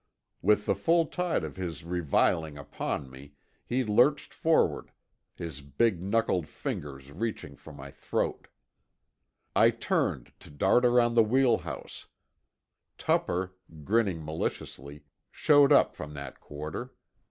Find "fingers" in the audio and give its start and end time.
6.47-7.11